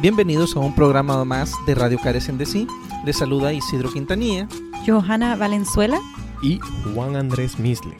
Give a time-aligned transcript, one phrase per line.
[0.00, 2.68] Bienvenidos a un programa más de Radio Carecen de Sí.
[3.04, 4.46] Les saluda Isidro Quintanilla.
[4.86, 5.98] Johanna Valenzuela.
[6.40, 6.60] Y
[6.94, 7.96] Juan Andrés Misle.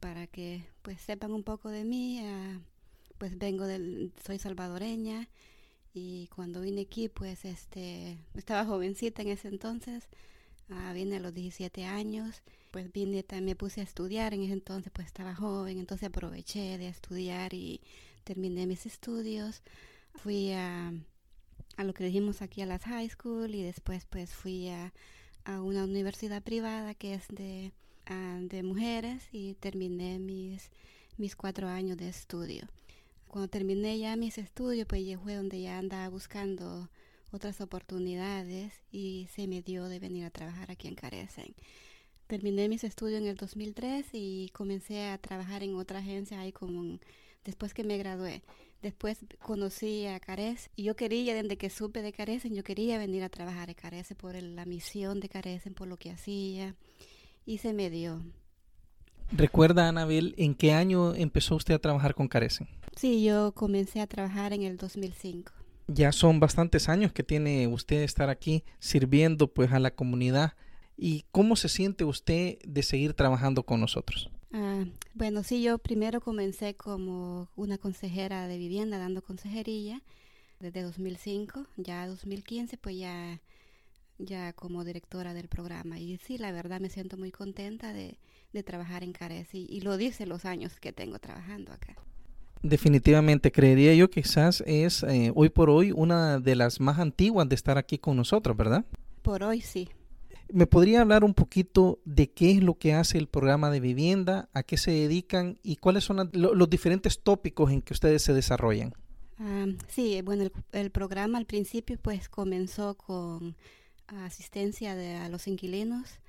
[0.00, 2.60] para que pues sepan un poco de mí, ah,
[3.18, 5.28] pues vengo del soy salvadoreña
[5.92, 10.08] y cuando vine aquí pues este estaba jovencita en ese entonces.
[10.70, 12.42] Uh, vine a los 17 años
[12.74, 16.88] pues vine, me puse a estudiar, en ese entonces pues estaba joven, entonces aproveché de
[16.88, 17.80] estudiar y
[18.24, 19.62] terminé mis estudios.
[20.16, 20.92] Fui a,
[21.76, 24.92] a lo que dijimos aquí a las high school y después pues fui a,
[25.44, 27.70] a una universidad privada que es de,
[28.40, 30.72] de mujeres y terminé mis,
[31.16, 32.66] mis cuatro años de estudio.
[33.28, 36.90] Cuando terminé ya mis estudios pues ya fue donde ya andaba buscando
[37.34, 41.54] otras oportunidades y se me dio de venir a trabajar aquí en Carecen
[42.26, 46.98] terminé mis estudios en el 2003 y comencé a trabajar en otra agencia ahí como
[47.44, 48.42] después que me gradué.
[48.82, 53.22] Después conocí a Carece y yo quería, desde que supe de Carecen, yo quería venir
[53.22, 56.74] a trabajar a Carecen por la misión de Carecen, por lo que hacía
[57.46, 58.22] y se me dio.
[59.32, 62.68] ¿Recuerda, Anabel, en qué año empezó usted a trabajar con Carecen?
[62.94, 65.52] Sí, yo comencé a trabajar en el 2005.
[65.86, 70.54] Ya son bastantes años que tiene usted estar aquí sirviendo pues a la comunidad.
[70.96, 74.30] ¿Y cómo se siente usted de seguir trabajando con nosotros?
[74.52, 74.84] Ah,
[75.14, 80.00] bueno, sí, yo primero comencé como una consejera de vivienda dando consejería
[80.60, 83.40] desde 2005, ya 2015 pues ya,
[84.18, 85.98] ya como directora del programa.
[85.98, 88.18] Y sí, la verdad me siento muy contenta de,
[88.54, 91.96] de trabajar en Cares y, lo dice los años que tengo trabajando acá.
[92.64, 97.46] Definitivamente, creería yo que quizás es eh, hoy por hoy una de las más antiguas
[97.48, 98.86] de estar aquí con nosotros, ¿verdad?
[99.22, 99.88] Por hoy sí,
[100.50, 104.48] ¿Me podría hablar un poquito de qué es lo que hace el programa de vivienda,
[104.52, 108.94] a qué se dedican y cuáles son los diferentes tópicos en que ustedes se desarrollan?
[109.38, 113.56] Ah, sí, bueno, el, programa al principio pues comenzó con
[114.06, 116.20] asistencia de, a los inquilinos,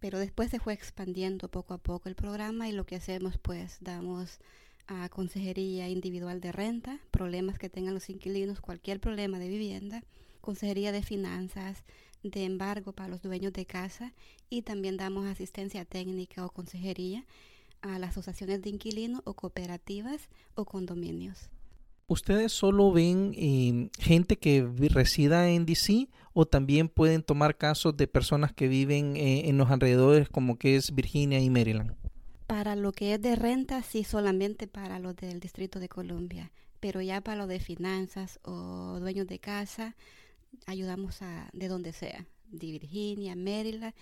[0.00, 3.78] pero después se fue expandiendo poco a poco el programa y lo que hacemos pues
[3.80, 4.38] damos
[4.88, 10.02] a consejería individual de renta, problemas que tengan los inquilinos, cualquier problema de vivienda,
[10.40, 11.84] consejería de finanzas,
[12.22, 14.12] de embargo para los dueños de casa
[14.50, 17.24] y también damos asistencia técnica o consejería
[17.82, 21.50] a las asociaciones de inquilinos o cooperativas o condominios.
[22.06, 28.06] ¿Ustedes solo ven eh, gente que resida en DC o también pueden tomar casos de
[28.06, 31.94] personas que viven eh, en los alrededores como que es Virginia y Maryland?
[32.48, 36.50] Para lo que es de renta, sí, solamente para los del Distrito de Columbia,
[36.80, 39.94] pero ya para lo de finanzas o dueños de casa,
[40.64, 43.92] ayudamos a de donde sea, de Virginia, Maryland,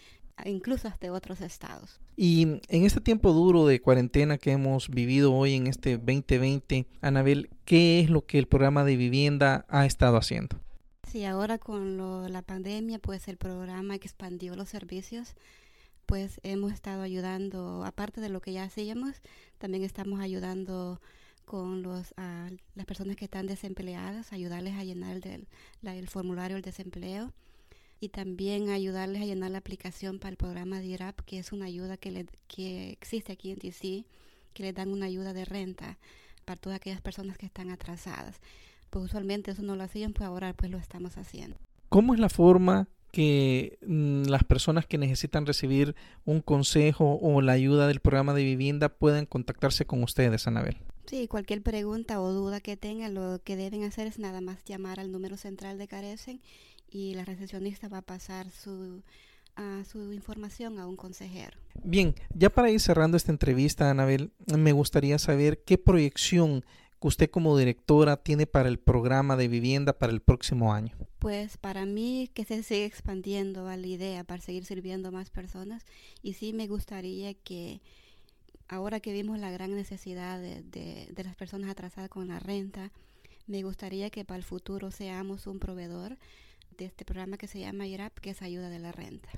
[0.45, 1.99] incluso hasta otros estados.
[2.17, 7.51] Y en este tiempo duro de cuarentena que hemos vivido hoy en este 2020, Anabel,
[7.65, 10.61] ¿qué es lo que el programa de vivienda ha estado haciendo?
[11.11, 15.35] Sí, ahora con la pandemia, pues el programa expandió los servicios,
[16.07, 19.21] pues hemos estado ayudando, aparte de lo que ya hacíamos,
[19.59, 21.01] también estamos ayudando
[21.45, 22.15] con los,
[22.75, 25.49] las personas que están desempleadas, ayudarles a llenar el, del,
[25.83, 27.33] el formulario del desempleo.
[27.99, 31.65] y también ayudarles a llenar la aplicación para el programa de IRAP, que es una
[31.65, 34.05] ayuda que, le, que existe aquí en DC,
[34.53, 35.99] que les dan una ayuda de renta
[36.45, 38.41] para todas aquellas personas que están atrasadas.
[38.91, 41.57] Pues usualmente eso no lo hacían, pues ahora pues lo estamos haciendo.
[41.89, 45.97] ¿Cómo es la forma que mm, las personas que necesitan recibir
[46.27, 50.77] un consejo o la ayuda del programa de vivienda pueden contactarse con ustedes, Anabel?
[51.07, 55.01] Sí, cualquier pregunta o duda que tengan, lo que deben hacer es nada más llamar
[55.01, 56.43] al número central de Carecen
[56.91, 59.03] y la recepcionista va a pasar su,
[59.91, 61.57] su información a un consejero.
[61.85, 66.67] Bien, ya para ir cerrando esta entrevista, Anabel, me gustaría saber qué proyección
[67.01, 70.97] que usted como directora tiene para el programa de vivienda para el próximo año.
[71.19, 75.31] Pues para mí que se sigue expandiendo a la idea para seguir sirviendo a más
[75.31, 75.85] personas
[76.23, 77.81] y sí me gustaría que
[78.69, 82.93] ahora que vimos la gran necesidad de, de las personas atrasadas con la renta,
[83.47, 86.17] me gustaría que para el futuro seamos un proveedor
[86.77, 89.29] de este programa que se llama IRAP, que es ayuda de la renta.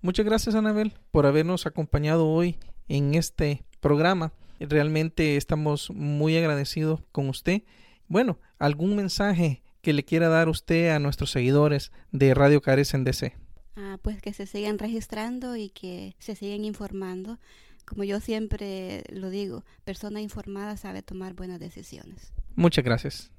[0.00, 2.58] Muchas gracias, Anabel, por habernos acompañado hoy
[2.88, 4.32] en este programa.
[4.60, 7.62] Realmente estamos muy agradecidos con usted.
[8.08, 13.34] Bueno, ¿algún mensaje que le quiera dar usted a nuestros seguidores de Radio Carecen DC?
[13.76, 17.38] Ah, pues que se sigan registrando y que se sigan informando.
[17.84, 22.32] Como yo siempre lo digo, persona informada sabe tomar buenas decisiones.
[22.54, 23.30] Muchas gracias.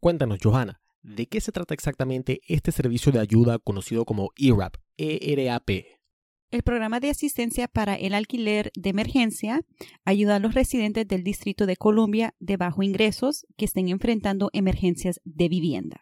[0.00, 4.76] Cuéntanos, Johanna, ¿De qué se trata exactamente este servicio de ayuda conocido como ERAP?
[4.96, 5.70] ERAP.
[6.50, 9.60] El programa de asistencia para el alquiler de emergencia
[10.06, 15.20] ayuda a los residentes del Distrito de Columbia de bajo ingresos que estén enfrentando emergencias
[15.24, 16.00] de vivienda.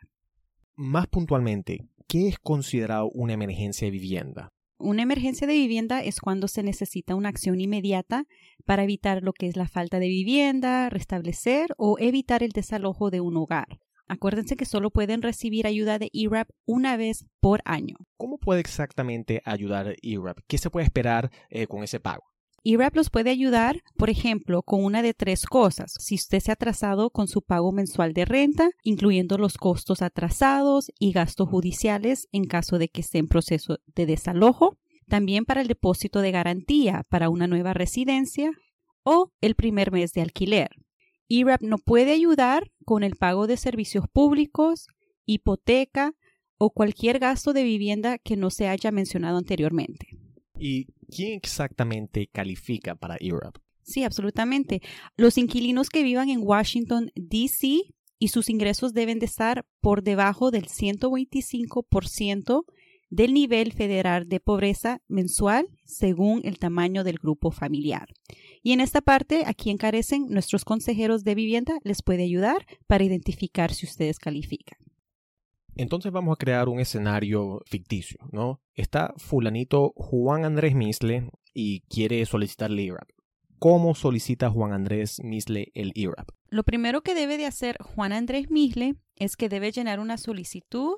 [0.76, 4.52] Más puntualmente, ¿qué es considerado una emergencia de vivienda?
[4.78, 8.26] Una emergencia de vivienda es cuando se necesita una acción inmediata
[8.64, 13.20] para evitar lo que es la falta de vivienda, restablecer o evitar el desalojo de
[13.20, 13.80] un hogar.
[14.08, 17.96] Acuérdense que solo pueden recibir ayuda de ERAP una vez por año.
[18.16, 20.38] ¿Cómo puede exactamente ayudar ERAP?
[20.46, 22.22] ¿Qué se puede esperar eh, con ese pago?
[22.68, 25.94] ERAP los puede ayudar, por ejemplo, con una de tres cosas.
[26.00, 30.90] Si usted se ha atrasado con su pago mensual de renta, incluyendo los costos atrasados
[30.98, 34.78] y gastos judiciales en caso de que esté en proceso de desalojo,
[35.08, 38.50] también para el depósito de garantía para una nueva residencia
[39.04, 40.70] o el primer mes de alquiler.
[41.28, 44.86] ERAP no puede ayudar con el pago de servicios públicos,
[45.24, 46.12] hipoteca
[46.58, 50.08] o cualquier gasto de vivienda que no se haya mencionado anteriormente.
[50.58, 53.56] ¿Y quién exactamente califica para ERAP?
[53.82, 54.80] Sí, absolutamente.
[55.16, 57.82] Los inquilinos que vivan en Washington, D.C.
[58.18, 62.64] y sus ingresos deben de estar por debajo del 125%
[63.10, 68.08] del nivel federal de pobreza mensual según el tamaño del grupo familiar.
[68.62, 73.72] Y en esta parte, aquí encarecen nuestros consejeros de vivienda les puede ayudar para identificar
[73.72, 74.78] si ustedes califican.
[75.76, 78.62] Entonces vamos a crear un escenario ficticio, ¿no?
[78.74, 83.10] Está fulanito Juan Andrés Misle y quiere solicitar el IRAP.
[83.58, 86.30] ¿Cómo solicita Juan Andrés Misle el IRAP?
[86.48, 90.96] Lo primero que debe de hacer Juan Andrés Misle es que debe llenar una solicitud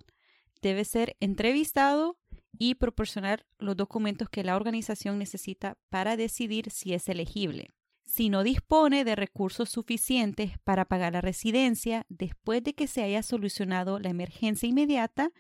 [0.63, 2.19] debe ser entrevistado
[2.59, 7.71] y proporcionar los documentos que la organización necesita para decidir si es elegible.
[8.05, 13.23] Si no dispone de recursos suficientes para pagar la residencia después de que se haya
[13.23, 15.31] solucionado la emergencia inmediata,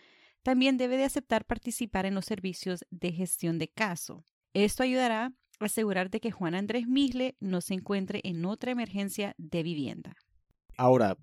[0.42, 4.24] también debe de aceptar participar en los servicios de gestión de caso.
[4.52, 9.34] Esto ayudará a asegurar de que Juan Andrés Misle no se encuentre en otra emergencia
[9.38, 10.14] de vivienda.
[10.76, 11.16] Ahora,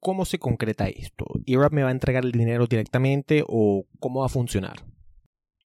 [0.00, 1.26] ¿Cómo se concreta esto?
[1.44, 4.84] ¿IRAP me va a entregar el dinero directamente o cómo va a funcionar?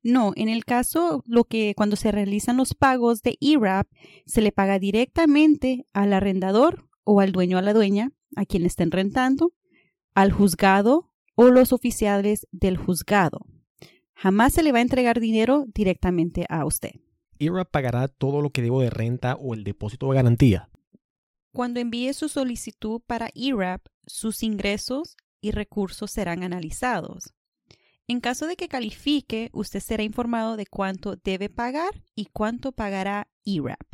[0.03, 3.87] No, en el caso, lo que cuando se realizan los pagos de IRAP,
[4.27, 8.65] se le paga directamente al arrendador o al dueño o a la dueña, a quien
[8.65, 9.53] estén rentando,
[10.15, 13.47] al juzgado o los oficiales del juzgado.
[14.15, 16.93] Jamás se le va a entregar dinero directamente a usted.
[17.39, 20.69] IRAP pagará todo lo que debo de renta o el depósito de garantía.
[21.53, 27.35] Cuando envíe su solicitud para ERAP, sus ingresos y recursos serán analizados.
[28.09, 33.29] En caso de que califique, usted será informado de cuánto debe pagar y cuánto pagará
[33.45, 33.87] ERAP.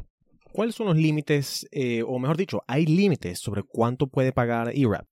[0.52, 5.08] ¿Cuáles son los límites, eh, o mejor dicho, hay límites sobre cuánto puede pagar ERAP?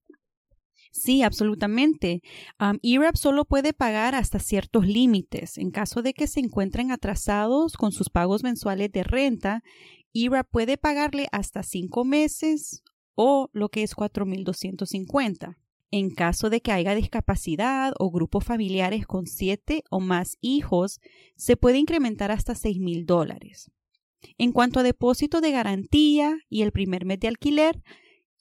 [0.91, 2.21] Sí, absolutamente.
[2.81, 5.57] ERAP solo puede pagar hasta ciertos límites.
[5.57, 9.63] En caso de que se encuentren atrasados con sus pagos mensuales de renta,
[10.17, 12.81] IRA puede pagarle hasta cinco meses
[13.13, 15.57] o lo que es 4.250.
[15.91, 20.99] En caso de que haya discapacidad o grupos familiares con siete o más hijos,
[21.35, 23.71] se puede incrementar hasta $6,000 dólares.
[24.39, 27.83] En cuanto a depósito de garantía y el primer mes de alquiler,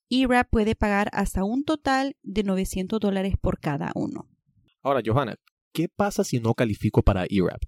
[0.08, 4.28] IRA puede pagar hasta un total de 900 dólares por cada uno.
[4.82, 5.36] Ahora, Johanna,
[5.72, 7.62] ¿qué pasa si no califico para ERAP?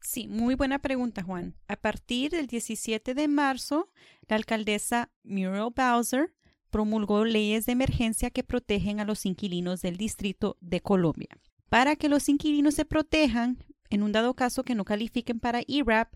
[0.00, 1.54] Sí, muy buena pregunta, Juan.
[1.66, 3.90] A partir del 17 de marzo,
[4.28, 6.34] la alcaldesa Muriel Bowser
[6.70, 11.28] promulgó leyes de emergencia que protegen a los inquilinos del Distrito de Colombia.
[11.68, 16.14] Para que los inquilinos se protejan, en un dado caso que no califiquen para ERAP,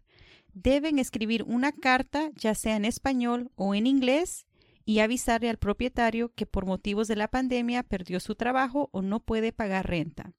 [0.53, 4.47] deben escribir una carta, ya sea en español o en inglés,
[4.85, 9.21] y avisarle al propietario que por motivos de la pandemia perdió su trabajo o no
[9.21, 10.33] puede pagar renta.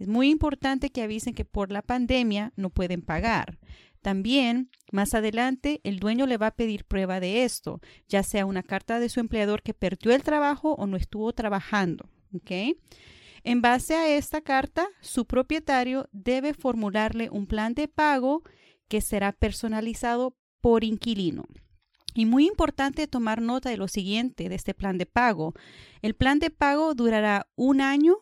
[0.00, 3.58] Es muy importante que avisen que por la pandemia no pueden pagar.
[4.00, 8.62] También, más adelante, el dueño le va a pedir prueba de esto, ya sea una
[8.62, 12.08] carta de su empleador que perdió el trabajo o no estuvo trabajando.
[13.44, 18.42] En base a esta carta, su propietario debe formularle un plan de pago
[18.88, 21.44] que será personalizado por inquilino.
[22.14, 25.52] Y muy importante tomar nota de lo siguiente de este plan de pago.
[26.00, 28.16] El plan de pago durará un año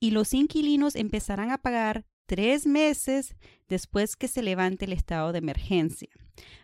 [0.00, 3.34] y los inquilinos empezarán a pagar tres meses
[3.68, 6.10] después que se levante el estado de emergencia.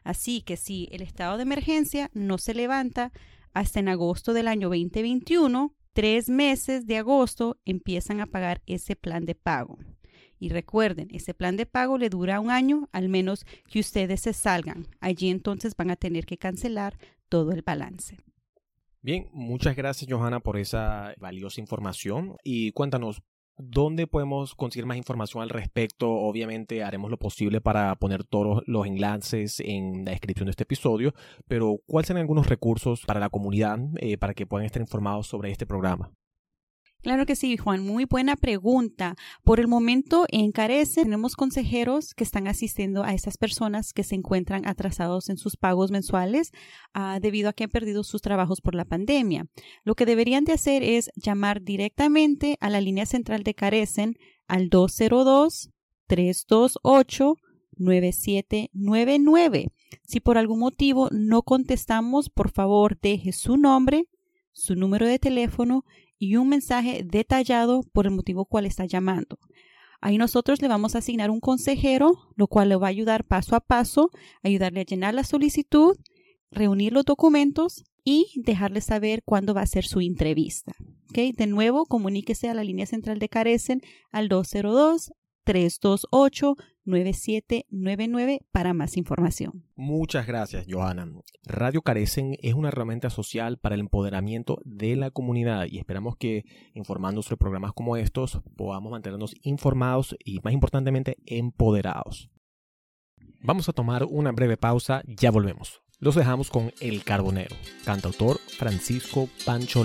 [0.05, 3.13] Así que si el estado de emergencia no se levanta
[3.53, 9.25] hasta en agosto del año 2021, tres meses de agosto empiezan a pagar ese plan
[9.25, 9.79] de pago.
[10.39, 14.33] Y recuerden, ese plan de pago le dura un año, al menos que ustedes se
[14.33, 14.89] salgan.
[15.01, 16.99] Allí entonces van a tener que cancelar
[17.29, 18.19] todo el balance.
[19.05, 23.23] Bien, muchas gracias Johanna por esa valiosa información y cuéntanos,
[23.57, 26.11] ¿Dónde podemos conseguir más información al respecto?
[26.11, 31.15] Obviamente haremos lo posible para poner todos los enlaces en la descripción de este episodio,
[31.47, 35.53] pero ¿cuáles son algunos recursos para la comunidad eh, para que puedan estar informados sobre
[35.53, 36.11] este programa?
[37.05, 37.85] Claro que sí, Juan.
[37.87, 39.15] Muy buena pregunta.
[39.43, 44.15] Por el momento en Carece tenemos consejeros que están asistiendo a esas personas que se
[44.15, 46.51] encuentran atrasados en sus pagos mensuales
[46.95, 49.45] ah, debido a que han perdido sus trabajos por la pandemia.
[49.83, 54.17] Lo que deberían de hacer es llamar directamente a la línea central de Carecen
[54.49, 55.69] al 202
[56.07, 57.37] 328
[57.77, 59.73] 9799.
[60.05, 64.09] Si por algún motivo no contestamos, por favor deje su nombre,
[64.53, 65.85] su número de teléfono
[66.19, 69.39] y un mensaje detallado por el motivo cual está llamando.
[70.01, 73.57] Ahí nosotros le vamos a asignar un consejero, lo cual le va a ayudar paso
[73.57, 74.11] a paso,
[74.43, 75.97] ayudarle a llenar la solicitud,
[76.51, 80.75] reunir los documentos y dejarle saber cuándo va a ser su entrevista.
[81.09, 81.33] ¿Okay?
[81.33, 83.81] De nuevo, comuníquese a la línea central de Carecen
[84.11, 85.13] al 202
[86.87, 89.65] 328-9799 para más información.
[89.77, 91.09] Muchas gracias, Johanna.
[91.45, 96.45] Radio Carecen es una herramienta social para el empoderamiento de la comunidad y esperamos que
[96.75, 102.31] informando sobre programas como estos podamos mantenernos informados y, más importantemente, empoderados.
[103.41, 105.83] Vamos a tomar una breve pausa, ya volvemos.
[105.99, 109.85] Los dejamos con El Carbonero, cantautor Francisco Pancho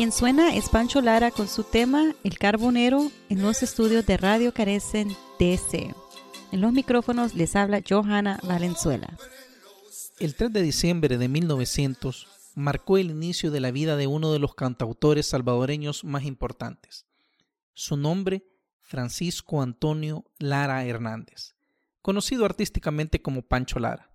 [0.00, 4.54] Quien suena es Pancho Lara con su tema El Carbonero en los estudios de Radio
[4.54, 5.94] Carecen DC.
[6.52, 9.14] En los micrófonos les habla Johanna Valenzuela.
[10.18, 14.38] El 3 de diciembre de 1900 marcó el inicio de la vida de uno de
[14.38, 17.04] los cantautores salvadoreños más importantes.
[17.74, 18.46] Su nombre,
[18.80, 21.56] Francisco Antonio Lara Hernández,
[22.00, 24.10] conocido artísticamente como Pancho Lara.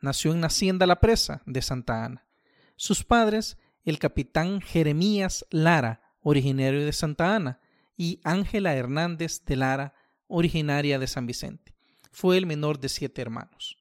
[0.00, 2.28] Nació en Hacienda La Presa de Santa Ana.
[2.76, 7.60] Sus padres el capitán Jeremías Lara, originario de Santa Ana,
[7.96, 9.94] y Ángela Hernández de Lara,
[10.26, 11.74] originaria de San Vicente.
[12.10, 13.78] Fue el menor de siete hermanos.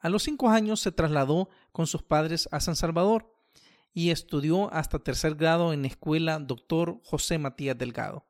[0.00, 3.34] A los cinco años se trasladó con sus padres a San Salvador
[3.92, 7.00] y estudió hasta tercer grado en la escuela Dr.
[7.04, 8.26] José Matías Delgado,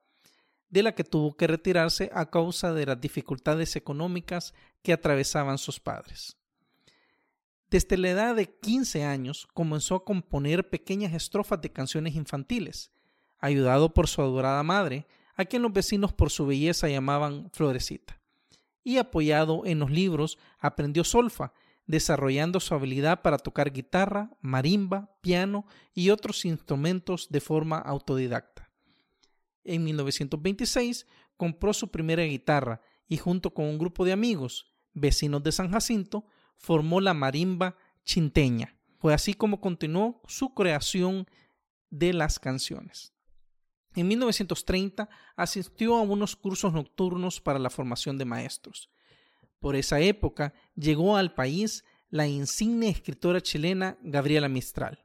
[0.69, 5.79] de la que tuvo que retirarse a causa de las dificultades económicas que atravesaban sus
[5.81, 6.40] padres.
[7.71, 12.91] Desde la edad de 15 años comenzó a componer pequeñas estrofas de canciones infantiles,
[13.39, 18.21] ayudado por su adorada madre, a quien los vecinos por su belleza llamaban Florecita.
[18.83, 21.53] Y apoyado en los libros, aprendió solfa,
[21.87, 28.69] desarrollando su habilidad para tocar guitarra, marimba, piano y otros instrumentos de forma autodidacta.
[29.63, 35.53] En 1926 compró su primera guitarra y junto con un grupo de amigos, vecinos de
[35.53, 36.27] San Jacinto,
[36.61, 38.77] formó la marimba chinteña.
[38.99, 41.27] Fue así como continuó su creación
[41.89, 43.13] de las canciones.
[43.97, 48.91] En 1930 asistió a unos cursos nocturnos para la formación de maestros.
[49.59, 55.05] Por esa época llegó al país la insigne escritora chilena Gabriela Mistral,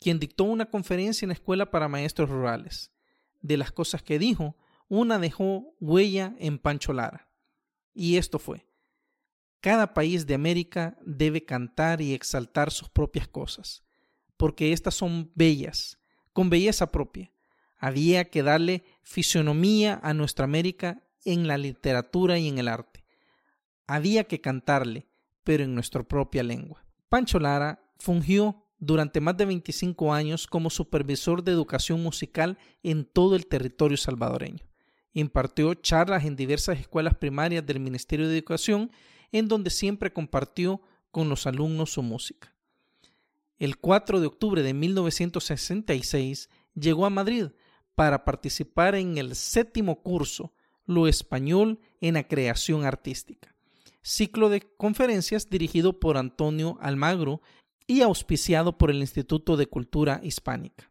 [0.00, 2.90] quien dictó una conferencia en la escuela para maestros rurales.
[3.40, 4.56] De las cosas que dijo,
[4.88, 7.28] una dejó huella en Pancho Lara.
[7.94, 8.66] Y esto fue,
[9.62, 13.84] cada país de América debe cantar y exaltar sus propias cosas,
[14.36, 16.00] porque éstas son bellas,
[16.32, 17.30] con belleza propia.
[17.78, 23.04] Había que darle fisonomía a nuestra América en la literatura y en el arte.
[23.86, 25.06] Había que cantarle,
[25.44, 26.84] pero en nuestra propia lengua.
[27.08, 33.36] Pancho Lara fungió durante más de 25 años como supervisor de educación musical en todo
[33.36, 34.64] el territorio salvadoreño.
[35.12, 38.90] Impartió charlas en diversas escuelas primarias del Ministerio de Educación,
[39.32, 42.54] en donde siempre compartió con los alumnos su música.
[43.58, 47.48] El 4 de octubre de 1966 llegó a Madrid
[47.94, 50.52] para participar en el séptimo curso
[50.86, 53.54] Lo Español en la Creación Artística,
[54.02, 57.40] ciclo de conferencias dirigido por Antonio Almagro
[57.86, 60.90] y auspiciado por el Instituto de Cultura Hispánica.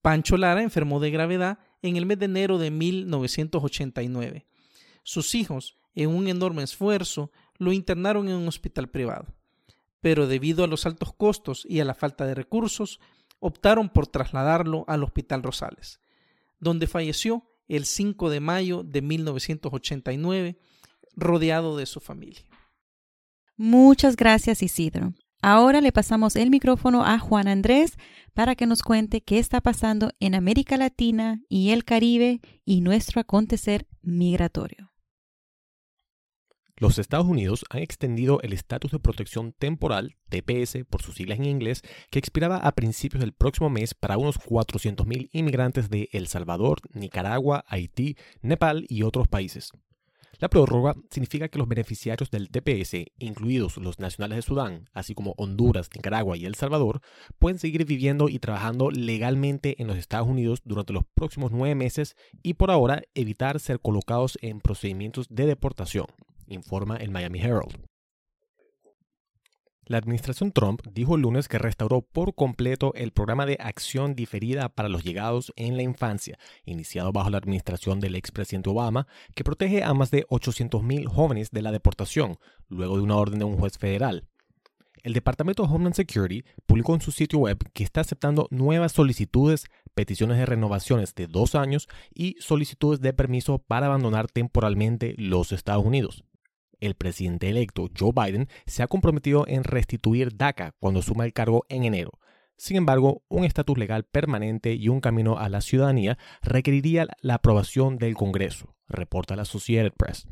[0.00, 4.46] Pancho Lara enfermó de gravedad en el mes de enero de 1989.
[5.04, 9.26] Sus hijos, en un enorme esfuerzo, lo internaron en un hospital privado.
[10.00, 13.00] Pero debido a los altos costos y a la falta de recursos,
[13.38, 16.00] optaron por trasladarlo al Hospital Rosales,
[16.60, 20.58] donde falleció el 5 de mayo de 1989,
[21.14, 22.42] rodeado de su familia.
[23.56, 25.14] Muchas gracias, Isidro.
[25.42, 27.96] Ahora le pasamos el micrófono a Juan Andrés
[28.32, 33.20] para que nos cuente qué está pasando en América Latina y el Caribe y nuestro
[33.20, 34.81] acontecer migratorio.
[36.82, 41.44] Los Estados Unidos han extendido el estatus de protección temporal, TPS por sus siglas en
[41.44, 46.80] inglés, que expiraba a principios del próximo mes para unos 400.000 inmigrantes de El Salvador,
[46.92, 49.70] Nicaragua, Haití, Nepal y otros países.
[50.40, 55.34] La prórroga significa que los beneficiarios del TPS, incluidos los nacionales de Sudán, así como
[55.36, 57.00] Honduras, Nicaragua y El Salvador,
[57.38, 62.16] pueden seguir viviendo y trabajando legalmente en los Estados Unidos durante los próximos nueve meses
[62.42, 66.06] y por ahora evitar ser colocados en procedimientos de deportación
[66.54, 67.92] informa el Miami Herald.
[69.84, 74.68] La administración Trump dijo el lunes que restauró por completo el programa de acción diferida
[74.68, 79.82] para los llegados en la infancia, iniciado bajo la administración del expresidente Obama, que protege
[79.82, 82.38] a más de 800.000 jóvenes de la deportación,
[82.68, 84.28] luego de una orden de un juez federal.
[85.02, 89.66] El Departamento de Homeland Security publicó en su sitio web que está aceptando nuevas solicitudes,
[89.94, 95.84] peticiones de renovaciones de dos años y solicitudes de permiso para abandonar temporalmente los Estados
[95.84, 96.24] Unidos
[96.82, 101.64] el presidente electo Joe Biden se ha comprometido en restituir DACA cuando suma el cargo
[101.68, 102.18] en enero.
[102.58, 107.96] Sin embargo, un estatus legal permanente y un camino a la ciudadanía requeriría la aprobación
[107.98, 110.26] del Congreso, reporta la Associated Press.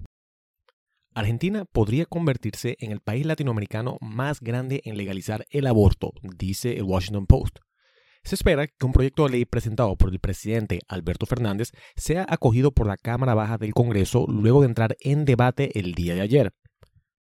[1.15, 6.85] Argentina podría convertirse en el país latinoamericano más grande en legalizar el aborto, dice el
[6.85, 7.59] Washington Post.
[8.23, 12.71] Se espera que un proyecto de ley presentado por el presidente Alberto Fernández sea acogido
[12.71, 16.55] por la Cámara Baja del Congreso luego de entrar en debate el día de ayer.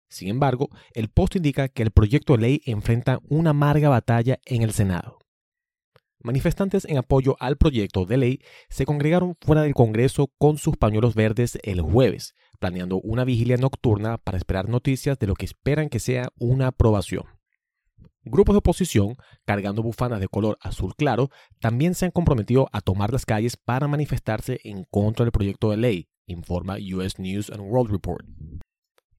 [0.09, 4.63] Sin embargo, el post indica que el proyecto de ley enfrenta una amarga batalla en
[4.63, 5.19] el Senado.
[6.21, 11.15] Manifestantes en apoyo al proyecto de ley se congregaron fuera del Congreso con sus pañuelos
[11.15, 15.99] verdes el jueves, planeando una vigilia nocturna para esperar noticias de lo que esperan que
[15.99, 17.23] sea una aprobación.
[18.31, 23.11] Grupos de oposición, cargando bufandas de color azul claro, también se han comprometido a tomar
[23.11, 27.89] las calles para manifestarse en contra del proyecto de ley, informa US News and World
[27.89, 28.23] Report.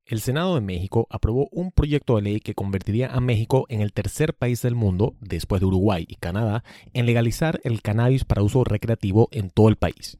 [0.07, 3.93] El Senado de México aprobó un proyecto de ley que convertiría a México en el
[3.93, 8.63] tercer país del mundo, después de Uruguay y Canadá, en legalizar el cannabis para uso
[8.63, 10.19] recreativo en todo el país.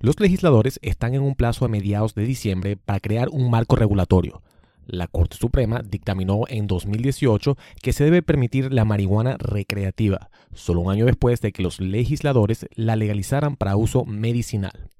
[0.00, 4.42] Los legisladores están en un plazo a mediados de diciembre para crear un marco regulatorio,
[4.86, 10.92] la Corte Suprema dictaminó en 2018 que se debe permitir la marihuana recreativa, solo un
[10.92, 14.90] año después de que los legisladores la legalizaran para uso medicinal.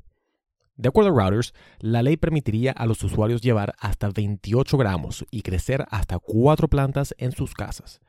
[0.77, 5.41] De acuerdo a Reuters, la ley permitiría a los usuarios llevar hasta 28 gramos y
[5.41, 8.01] crecer hasta cuatro plantas en sus casas.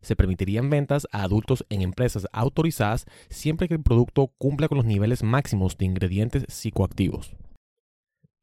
[0.00, 4.86] Se permitirían ventas a adultos en empresas autorizadas siempre que el producto cumpla con los
[4.86, 7.34] niveles máximos de ingredientes psicoactivos.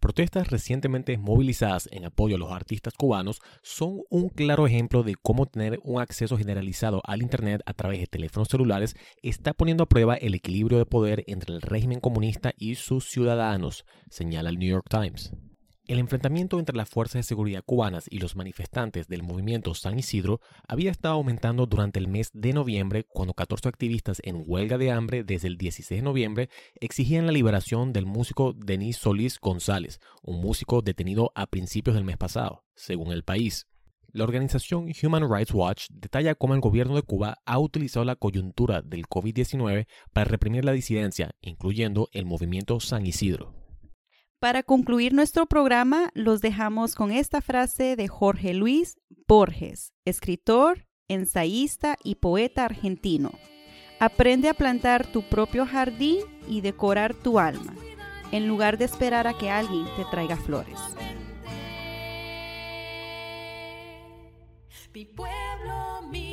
[0.02, 5.46] Protestas recientemente movilizadas en apoyo a los artistas cubanos son un claro ejemplo de cómo
[5.46, 10.16] tener un acceso generalizado al Internet a través de teléfonos celulares está poniendo a prueba
[10.16, 14.88] el equilibrio de poder entre el régimen comunista y sus ciudadanos, señala el New York
[14.90, 15.34] Times.
[15.91, 20.39] El enfrentamiento entre las fuerzas de seguridad cubanas y los manifestantes del movimiento San Isidro
[20.65, 25.25] había estado aumentando durante el mes de noviembre cuando 14 activistas en huelga de hambre
[25.25, 26.49] desde el 16 de noviembre
[26.80, 32.15] exigían la liberación del músico Denis Solís González, un músico detenido a principios del mes
[32.15, 33.67] pasado, según el país.
[34.13, 38.82] La organización Human Rights Watch detalla cómo el gobierno de Cuba ha utilizado la coyuntura
[38.82, 43.61] del COVID-19 para reprimir la disidencia, incluyendo el movimiento San Isidro.
[44.41, 51.95] Para concluir nuestro programa, los dejamos con esta frase de Jorge Luis Borges, escritor, ensayista
[52.04, 53.34] y poeta argentino.
[53.99, 57.75] Aprende a plantar tu propio jardín y decorar tu alma,
[58.32, 60.80] en lugar de esperar a que alguien te traiga flores.
[64.91, 66.31] Mi pueblo, mi